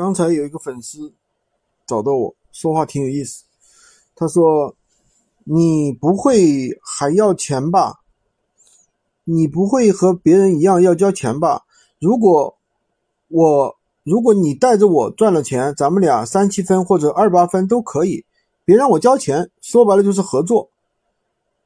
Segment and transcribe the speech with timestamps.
[0.00, 1.12] 刚才有一个粉丝
[1.86, 3.44] 找到我说话挺有意思，
[4.16, 4.74] 他说
[5.44, 8.00] ：“你不会还要钱吧？
[9.24, 11.66] 你不会和别人一样要交钱吧？
[11.98, 12.56] 如果
[13.28, 18.24] 我如果你带着我赚了钱，咱们俩三七分或者二八分都可以，
[18.64, 19.50] 别让我交钱。
[19.60, 20.70] 说白了就是合作。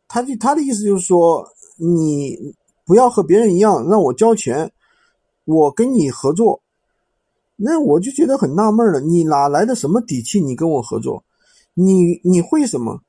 [0.09, 2.37] 他就他的意思就是说，你
[2.85, 4.73] 不要和别人一样让我交钱，
[5.45, 6.61] 我跟你合作。”
[7.57, 10.41] 那我就觉得很纳闷了，你哪来的什么底气？
[10.41, 11.23] 你跟我合作，
[11.75, 13.01] 你你会什么？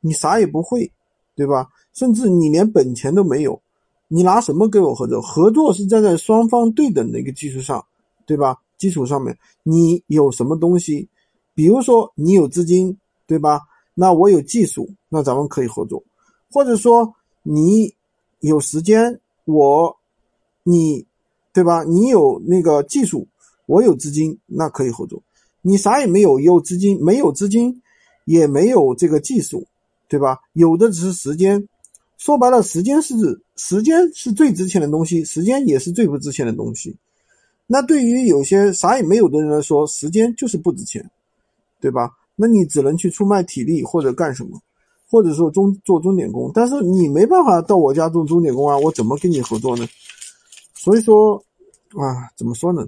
[0.00, 0.90] 你啥也不会，
[1.36, 1.68] 对吧？
[1.92, 3.60] 甚至你连本钱都没有，
[4.08, 5.20] 你拿什么跟我合作？
[5.20, 7.84] 合作是站在双方对等的一个基础上，
[8.26, 8.56] 对吧？
[8.78, 11.08] 基础上面你有什么东西？
[11.54, 13.60] 比如说你有资金，对吧？
[13.94, 16.02] 那我有技术，那咱们可以合作。
[16.50, 17.94] 或者说你
[18.40, 19.94] 有时间，我
[20.62, 21.06] 你
[21.52, 21.84] 对吧？
[21.84, 23.28] 你有那个技术。
[23.72, 25.22] 我有资金，那可以合作。
[25.62, 27.80] 你啥也没有，有资金没有资金，
[28.26, 29.66] 也没有这个技术，
[30.08, 30.38] 对吧？
[30.52, 31.66] 有的只是时间。
[32.18, 33.14] 说白了，时间是
[33.56, 36.94] 时间是最值钱的东西，时间也是最不值钱的东西。
[37.66, 41.10] 那对于有些啥也没有的人来说，时间就是不值钱，
[41.80, 42.10] 对吧？
[42.36, 44.60] 那你只能去出卖体力或者干什么，
[45.10, 46.50] 或者说钟做钟点工。
[46.52, 49.88] 但是你没办法到我家做钟点工啊，我怎么跟你合作呢？
[50.74, 51.42] 所以说
[51.96, 52.86] 啊，怎么说呢？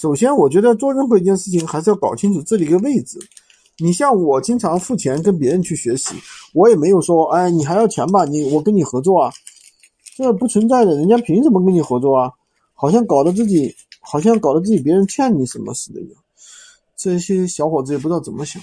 [0.00, 3.18] 首先，我觉得做任何一件事情还是要搞清楚自己一个位置。
[3.78, 6.14] 你像我经常付钱跟别人去学习，
[6.54, 8.24] 我也没有说，哎，你还要钱吧？
[8.24, 9.32] 你我跟你合作啊，
[10.16, 10.94] 这不存在的。
[10.94, 12.30] 人家凭什么跟你合作啊？
[12.74, 16.22] 好像搞得自己，好像搞得自己别人欠你什么似的一样。
[16.96, 18.62] 这些小伙子也不知道怎么想。